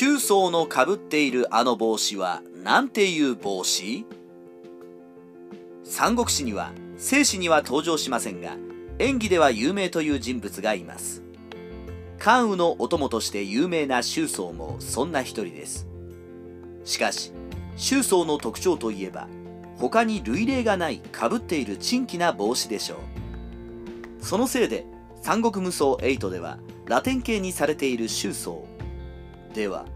[0.00, 4.06] 周宗のかぶっているあの帽子は何ていう帽子？
[5.84, 8.56] 三国志には正史には登場しませんが
[8.98, 11.22] 演技では有名という人物がいます。
[12.18, 15.86] 関羽のお供として有名な周宗もそんな一人です。
[16.86, 17.32] しかし
[17.76, 19.28] 周宗の特徴といえば
[19.76, 24.24] 他に類例がないかぶっている珍奇な帽子でしょう。
[24.24, 24.86] そのせいで
[25.20, 28.64] 三国無双8ではラテン系にされている周宗
[29.54, 29.86] では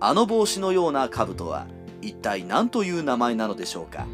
[0.00, 1.66] あの帽子のような兜は
[2.00, 4.06] 一体何という名前なのでしょうか？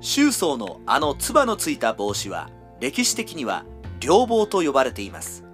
[0.00, 2.50] 周宗のあの唾のついた帽子は
[2.80, 3.64] 歴史的には
[4.00, 5.44] 両帽と呼ばれています。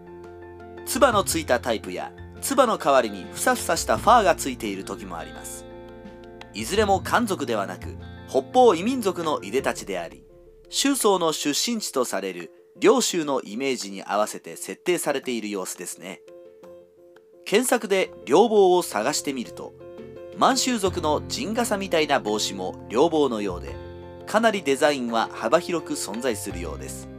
[0.85, 5.65] 唾のついたタイプや唾の代わりにふさふさしたファーがついている時もあります。
[6.55, 7.97] いずれも漢族ではなく
[8.29, 10.25] 北方異民族のいでたちであり
[10.69, 16.21] 周宗の出身地とされる領州のイメージに合わせて設定されている様子ですね。
[17.53, 19.75] 検索で両棒を探してみると
[20.39, 23.77] 満州族の陣笠みたいな帽子も両棒のようで
[24.27, 27.11] かなりデザインは幅広く存在するようです。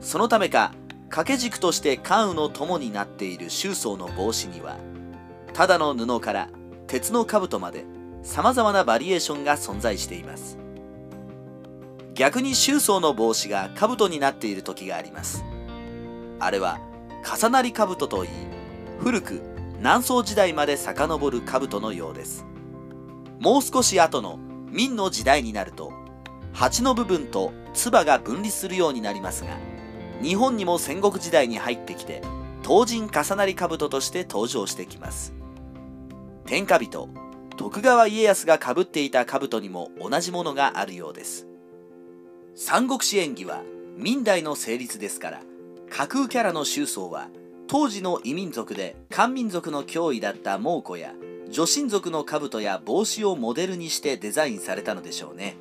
[0.00, 0.74] そのためか
[1.04, 4.78] 掛け軸として関羽の友になっている周宗の帽子には
[5.52, 6.48] ただの布から
[6.88, 7.84] 鉄の兜まで
[8.24, 10.58] 様々なバリエーションが存在しています。
[12.14, 15.44] 逆に周宗の帽子が兜になっている時があります。
[16.40, 16.80] あれは
[17.22, 18.55] 重なり兜といい
[18.98, 19.42] 古く
[19.78, 22.44] 南宋時代まで遡る兜のようです。
[23.38, 24.38] もう少し後の
[24.70, 25.92] 明の時代になると
[26.52, 29.50] 鉢の部分と唾が分離するようになりますが
[30.22, 32.22] 日本にも戦国時代に入ってきて
[32.62, 35.34] 東人重なり兜として登場してきます。
[36.46, 37.08] 天下人
[37.56, 41.46] 徳川家康がかぶっていた兜にも同じものがあるようです。
[42.54, 43.62] 三国志演義は
[43.96, 45.42] 明代の成立ですから
[45.90, 47.28] 架空キャラの周宗は
[47.68, 51.14] 当時の異民族で漢民族の脅威だった蒙古や
[51.50, 55.56] 女神族の兜や帽子をモデルにしてデザインされたのでしょうね。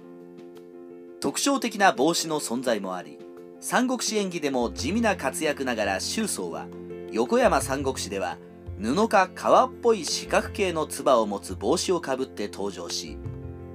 [1.20, 3.18] 特徴的な帽子の存在もあり
[3.60, 6.68] 三国志演義でも地味な活躍ながら周宗は
[7.12, 8.38] 横山三国志では
[8.80, 13.18] 布か革っぽい四角形の唾を持つ帽子をかぶって登場し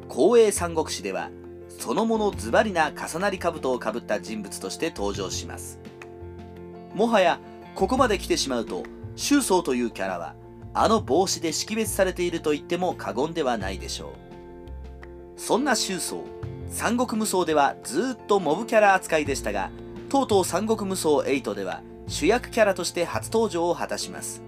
[0.08, 1.30] 光栄三国志では
[1.68, 5.80] そのものズバリな重なり兜をかぶった人物として登場します。
[6.94, 7.40] もはや
[7.74, 8.82] ここまで来てしまうと
[9.16, 10.34] 周宗というキャラは
[10.74, 14.08] あの帽子で識別されていると言っても過言ではないでしょ
[15.36, 15.40] う。
[15.40, 16.22] そんな周宗
[16.68, 19.70] 三国無双ではずっとモブキャラ扱いでしたが
[20.08, 24.42] とうとう三国無双8では主役キャラとして初登場を果たします。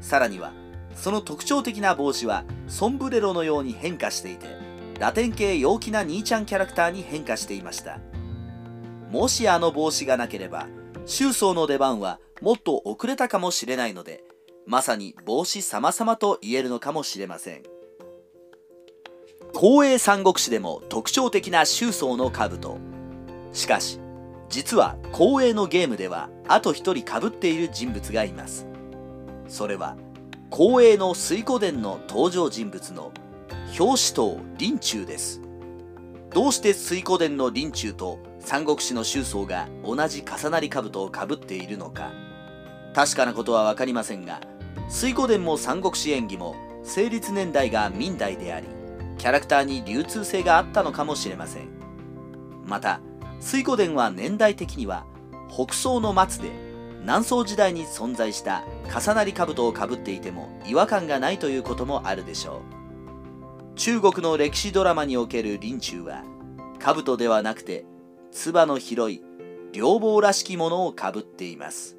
[0.00, 0.52] さらには
[0.94, 4.46] その特徴的な帽子はソンブレロのように変化していて
[4.98, 7.98] ラテン系陽気な兄ちゃんキャラクターに変化していました。
[9.10, 10.66] もしあの帽子がなければ
[11.08, 14.22] 周宗の出番はもっと遅れたかもしれないので
[14.66, 17.62] まさに帽子様々と言えるのかもしれません。
[19.54, 22.76] 光栄三国志でも特徴的な周宗の兜。
[23.54, 23.98] しかし
[24.50, 28.66] 実は光栄のゲームではあと一人かぶっている人物がいます。
[29.48, 29.96] それは
[30.52, 33.12] 光栄の水湖殿の登場人物の
[33.78, 35.40] 表紙刀林中です。
[36.34, 42.12] どうして水湖殿の林中と三国志の周宗が同じ重なり兜をかぶっているのか。
[42.94, 44.40] 確かなことは分かりませんが
[44.88, 48.66] 水湖殿も三国志演義も成立年代が明代であり
[49.18, 51.68] キャラクターに流通性があったのかもしれません。
[52.64, 53.00] また
[53.40, 55.04] 水湖殿は年代的には
[55.48, 56.50] 北宋の末で
[57.02, 62.62] 南宋時代に存在した重なり兜をかぶっていても違和感がないということもあるでしょ
[63.74, 63.74] う。
[63.76, 66.24] 中国の歴史ドラマにおける林中は
[66.80, 67.84] 兜ではなくて
[68.32, 69.22] 唾の広い
[69.72, 71.97] 両棒らしきものをかぶっています。